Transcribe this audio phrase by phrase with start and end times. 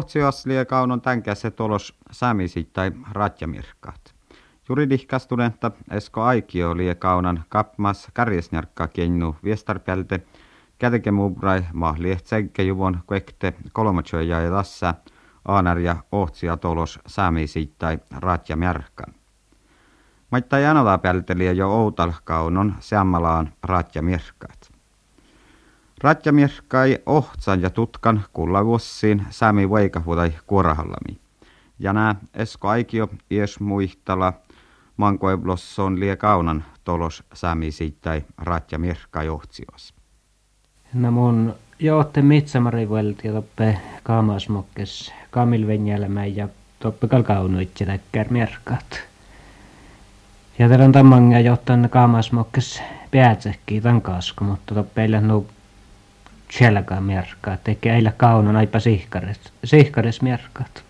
[0.00, 4.14] ohtsioas kaunon tänkässä tolos saamisit tai ratjamirkkaat.
[4.68, 10.20] Juridihkastudentta Esko Aikio kaunan kapmas kärjesnjarkka kennu viestarpelte
[10.78, 14.94] kätekemubrai mahlie tsenkke juvon kuekte kolmatsöjä ja tässä
[15.44, 19.14] aanar ja ohtsia tolos saamisit tai ratjamärkkan.
[20.30, 24.69] Mutta janota pelteli jo outal kaunon seammalaan ratjamirkkaat.
[26.02, 31.20] Ratjamirkkai ohtsan ja tutkan kullavuossiin sami veikahuudai kuorahallami.
[31.78, 34.32] Ja nää Esko Aikio ies muihtala
[34.96, 39.94] mankoeblosson lie kaunan tolos sami siittäi ratjamirkkai ohtsioas.
[40.92, 46.48] Mun jootte mitsamari vuelti toppe kaamasmokkes Kamil Venjälmä ja
[46.78, 49.00] toppe kalkaunuitsi täkkär merkat.
[50.58, 55.59] Ja teillä on manga johtan kaamasmokkes päätsekki tan kasku, mutta toppe selkä
[57.00, 60.84] merkkaa, tekee eillä kaunon aipa sihkares, sihkares merkat.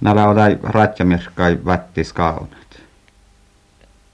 [0.00, 2.80] Näillä on ratjamerkkai vättis kaunat.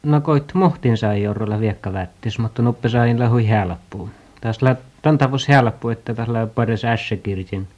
[0.02, 4.10] No koit muhtin sai jorrolla viekka vättis, mutta nuppe sain lähui helppuun.
[4.40, 7.68] Tässä tantavus helppu, että tällä pares ässäkirjin.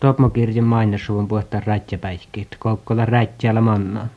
[0.00, 4.10] Topmokirjin mainosuvun puhta rätjäpäihkit, kokkola rätjällä mannaan.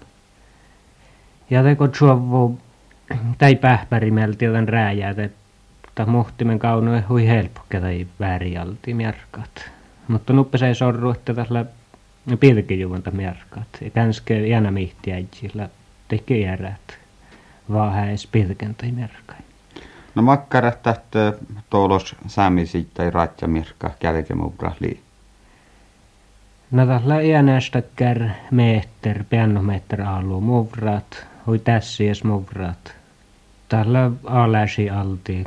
[1.49, 2.59] Ja teko suovu
[3.38, 5.45] tai pähpärimelti joten rääjää, että
[6.06, 9.72] muhtimen kauno hui helppo, tai väärialti mjärkat.
[10.08, 11.66] Mutta nuppe sai sorru, että tällä
[12.40, 13.68] pilkin juvunta mjärkat.
[13.82, 15.70] Ja känske jäänä mihtiä sillä
[16.08, 16.98] tekee järät.
[17.72, 18.94] Vaan häis pilken tai.
[20.16, 21.34] No makkarat tähtö
[21.70, 25.00] tolos saamisi tai ratjamirkka kälkemubra lii.
[26.72, 32.96] No tällä iänästäkär meter, pianometer alu muvrat, hui tässies muvrat.
[33.76, 35.44] Tällä aläsi alti,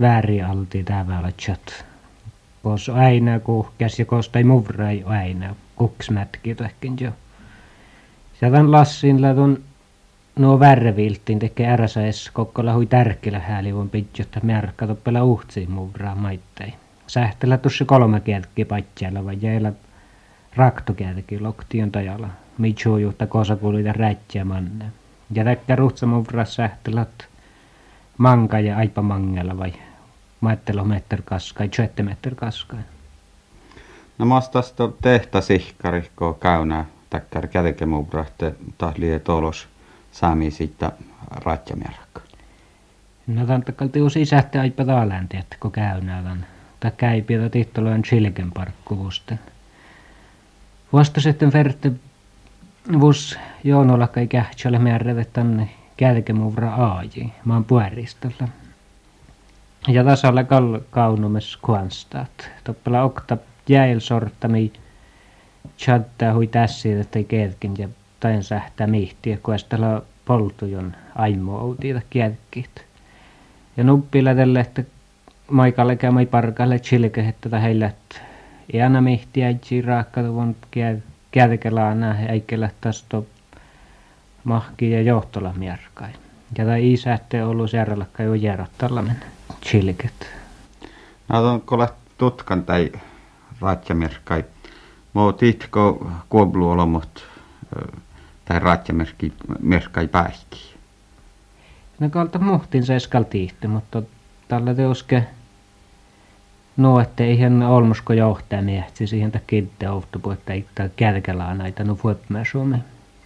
[0.00, 1.84] vääri alti täällä chat.
[2.62, 7.10] Pos aina kuhkäs ja kostai muvrai aina, kuksmätki tehkin jo.
[8.40, 9.62] Tämän lassin lätun
[10.38, 16.74] nuo värviltiin tekee äräsäes kokkola hui tärkillä häälivon pidjotta märkka toppela uhtsi muvraa maittei.
[17.06, 19.72] Sähtelä tuossa kolme kieltki patjalla vai jäillä
[20.56, 22.28] raktokieltki loktion tajalla.
[22.58, 24.84] Mitsu juhta kosakulita rätjä manne.
[25.30, 27.28] Ja täkkä ruhtsa muvraa sähtelät
[28.18, 29.72] manka ja aipa mangella vai
[30.40, 32.80] maettelo metter kaskai, tjötte metter kaskai.
[34.18, 39.68] No tästä tehtä sihkarihko käynä täkkär kätekemubrahte tahlie tolos
[40.12, 40.92] saami siitä
[41.30, 42.20] ratjamärkkä.
[43.26, 46.46] No tantakalti uusi isähtä aipa taalänti, että kun käynään.
[46.80, 49.40] Tai käypiä tihtoloen chilken parkkuvusten.
[50.92, 51.92] Vasta sitten verte
[53.00, 58.48] vus joonolla kai kähtsölle määrätä tänne kälkemuvra aaji, maan pueristolla.
[59.88, 62.50] Ja tasalla kal kaunumes kuanstaat.
[62.64, 63.36] Toppela okta
[63.68, 64.72] jäil sorttami
[65.78, 67.88] chattaa hui tässä, että kelkin ja
[68.20, 69.54] tain sähtää mihtiä, kun
[70.24, 72.00] poltujon aimo outiita.
[73.76, 74.84] Ja nuppila tälle, että
[75.50, 78.16] maikalle käy mai parkalle chilke, että heillä, että
[78.72, 80.56] iänä mihtiä itse raakka tuvon
[81.34, 83.04] kielkelaana, eikä lähtäisi
[84.44, 86.10] mahki ja johtola mierkai.
[86.58, 89.26] Ja tämä isätte ollut järjelläkka jo järjottalla mennä
[89.62, 90.26] chilket.
[91.28, 91.86] No onko
[92.18, 92.92] tutkan tai
[93.60, 94.44] ratjamerkkai?
[95.12, 97.24] Mo titko kuoblu olomot
[98.44, 100.74] tai ratjamerkkai päihki.
[102.00, 104.02] No kalta muhtin se eskal tihti, mutta
[104.48, 105.26] tällä teoske
[106.76, 110.64] No, että eihän olmosko johtaa miehti siihen takia outtopu, että ei
[110.96, 112.76] kärkelää näitä no vuoppää Suomi.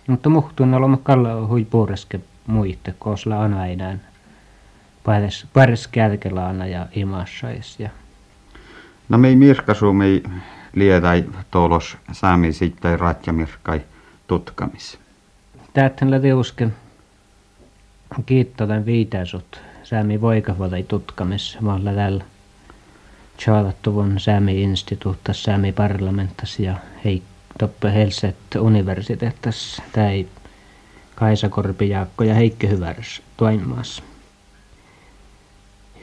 [0.06, 3.98] Mutta muhtuun olemme kalla hui puoreske muitte, kosla on enää
[5.04, 7.80] pares, pares kärkelaana ja imassais.
[7.80, 7.90] Ja...
[9.08, 10.22] No me ei mirka Suomi
[10.74, 13.80] liedai tolos saami sitten ratjamirkai
[14.26, 14.98] tutkamis.
[15.74, 16.68] Tähän läti uske
[18.26, 22.24] kiittää viitäisut saami voikavuotai tutkamis maalla täällä.
[23.44, 26.74] Tjaalatuvun saami instituutta saami parlamentas ja
[27.04, 27.22] hei
[27.58, 30.26] toppe Helset universiteettas tai
[31.14, 34.02] Kaisa Korpijaakko ja Heikki Hyvärs toimaassa.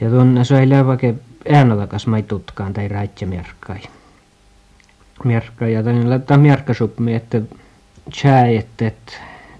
[0.00, 1.06] Ja tuonne söi vaikka
[1.52, 3.80] äänotakas mai tutkaan tai raitja mierkkai.
[5.24, 7.40] Mierkkai ja tänne laittaa mierkkasupmi, että
[8.12, 8.92] chai, että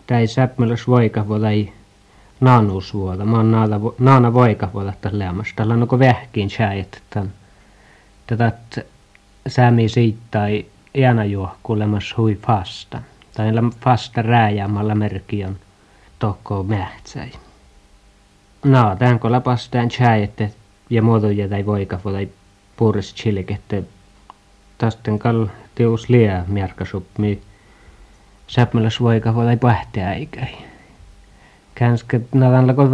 [0.06, 1.72] tai säppmälös voika tai
[2.40, 3.25] naanusvuoda.
[3.25, 3.50] Mä oon
[3.99, 5.52] naana, voika vuoda tässä leamassa.
[5.56, 7.32] Tällä on vähkiin chai, että tämän,
[8.26, 8.52] tätä
[9.49, 13.02] säämi siitä tai iana juokkulemas hui fasta.
[13.34, 15.56] Tai fasta rääjäämällä merkki on
[16.19, 17.31] tokko mähtsäi.
[18.64, 19.88] No, tämän kun lapastaan
[20.23, 20.49] että
[20.90, 22.28] ja muotoja tai voika tai
[22.76, 23.84] puhdas chilkette.
[24.79, 27.40] Tasten kal teus liä märkäsupmi
[28.46, 30.46] säpmäläs voika voi pähteä eikä.
[31.75, 32.90] Känske nadan lako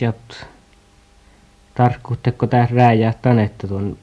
[0.00, 0.46] jat
[1.74, 3.96] tarkkuutteko tää rääjää tanetta tuon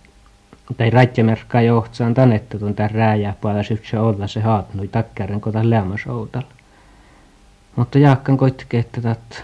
[0.77, 2.13] tai ratjamerkkaa johtsaan
[2.59, 6.47] tuon tää rääjää puolella syksä olla se haatnui takkaren kota lämmäsoutalla.
[7.75, 9.43] Mutta Jaakkan koitti että tat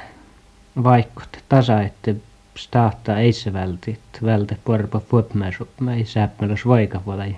[0.83, 2.13] vaikkut tasa, että
[2.57, 7.35] stahta ei se vältit, välte porpa fuopmäsuppmäi säpmäläs voika vuolai.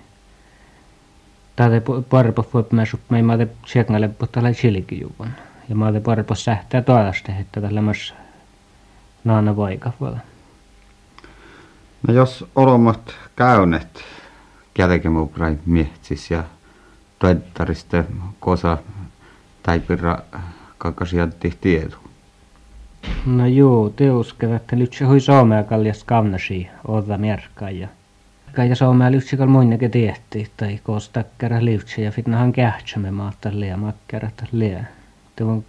[1.55, 5.35] Tade porpa fuopmäsuppmäi maate tseknalle puhtaalle chilikijuvan.
[5.69, 8.13] Ja maate porpa sähtää toalaste, että tällä myös
[9.23, 10.19] naana voika vuola.
[12.07, 14.03] No jos olomot käynet
[14.73, 16.43] kälkemukrai mietsis ja
[17.19, 18.05] toettariste
[18.39, 18.77] kosa
[19.63, 20.17] taipirra
[20.77, 21.97] kakasiantti tietu.
[23.25, 27.87] No juu, teuskeva, että nyt se hui soomea kaljas kavnasi olla merkkaa ja
[28.69, 33.77] ja soomea lyhtsi kal muinnekin tehti tai koos takkara lyhtsi ja fitnahan kähtsämme maata liä
[33.77, 34.85] makkarat liä.
[35.35, 35.65] Tuon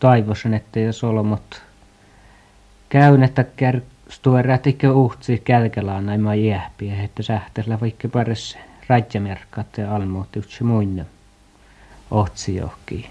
[0.00, 1.62] taivosen, että jos olomot
[2.88, 3.80] käynettä kär
[4.12, 10.64] stuerat ikke uhtsi kälkelaan näin maa jääpiä, että sähtäisellä vaikka pares rajjamerkkat ja almuut yksi
[10.64, 11.06] muinne
[12.10, 13.06] ohtsi johonkin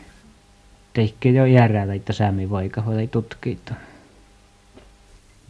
[0.93, 3.73] teikke jo järjellä, että säämi voika voi tutkiita.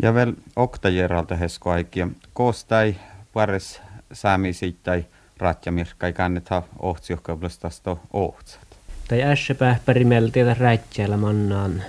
[0.02, 2.08] Ja vielä oktajeralta hesko aikia.
[2.34, 2.96] Koostai
[3.34, 3.82] pares
[4.14, 4.52] säämi
[4.84, 5.06] tai
[5.38, 8.68] ratjamirkkai kannetha ohtsiohkaublastasta ohtsat.
[9.08, 11.84] Tai ässä pähpäri meltiä räitsäällä mannaan.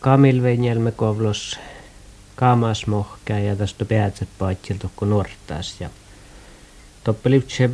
[0.00, 1.60] Kamilveinjelme kovlos
[2.38, 5.80] kaamas mohkää ja tästä päätset paitsilta kun nuortaas.
[5.80, 5.90] Ja
[7.04, 7.70] toppelipse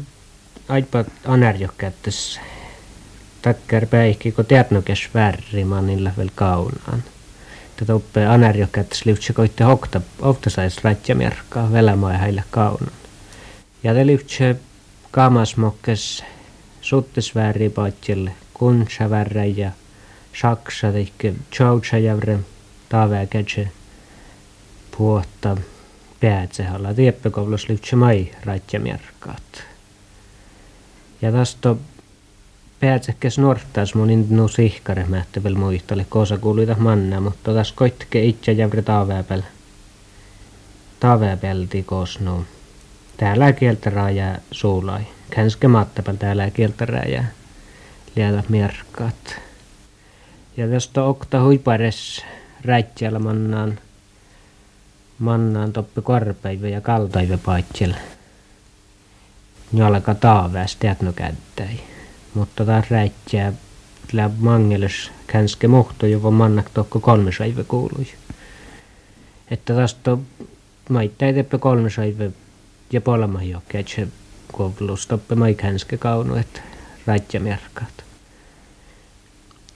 [0.69, 2.41] aipa anärjokkättäs
[3.43, 7.03] tackar päihki, kun tiednokes värrimanilla väl kaunaan.
[7.77, 12.93] Tätä uppee anarjokättä lyhtsä koitte hokta, ofta sais ratjamerkkaa velämaa heille kaunan.
[13.83, 14.55] Ja te lyhtsä
[15.11, 16.25] kamasmokkes
[16.81, 19.71] suttes vääri paitsille, kunsa värrä ja
[20.41, 22.39] saksa teikke tjoutsa jävre
[24.99, 25.57] puotta
[26.21, 26.95] päätsehalla.
[26.95, 29.65] Tieppekovlos lyhtsä mai ratjamerkkaat.
[31.23, 31.75] Ja tästä
[32.81, 38.83] päätsäkkäs norttaas monin nu sihkare mähtäväl muistalle kosa kuuluita manna, mutta tas koittike itse jävre
[38.83, 39.43] taaveapel.
[41.01, 42.45] Taaveapelti kosnu.
[43.17, 45.01] Täällä kieltä raajaa suulai.
[45.31, 47.25] Känske maattapel täällä kieltä raajaa.
[48.17, 49.37] Liätä merkkaat.
[50.57, 52.25] Ja tästä okta huipares
[52.65, 53.79] räitsellä mannaan
[55.25, 57.93] mannaan toppi korpäivä ja kaltaive paitsel.
[59.73, 61.81] Jalka taaväs teatno kättäi
[62.35, 63.53] mutta taas räitsää
[64.09, 68.07] sillä mangeles känske mohto jo mannak tokko kolme saive kuului.
[69.51, 70.21] Että taas to
[70.89, 72.33] maittaa teppä kolme saive
[72.93, 74.07] ja polma jo kätsä
[74.53, 76.61] kovlus toppe mai känske kaunu, että
[77.07, 78.05] räitsä merkat.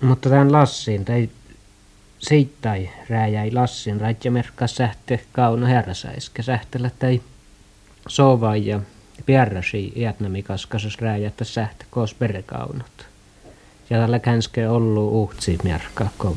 [0.01, 1.29] Mutta tämän Lassin tai
[2.19, 7.21] seittai rääjäi Lassin räitsä merkkaa sähte kaunu herrasaiske sähtellä tai
[8.09, 8.81] sovaa ja
[9.27, 13.07] pierrasi iätnämi kaskasas rääjättä sähtä koos perekaunot.
[13.91, 16.37] Ja tällä känske ollu uhtsi merkka, ko,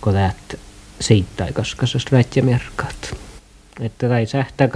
[0.00, 0.58] ko täät
[1.00, 3.16] siitä kaskasas rääjä merkat.
[3.80, 4.68] Että tai sähtä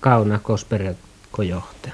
[0.00, 1.92] kauna koos pereko johtaa.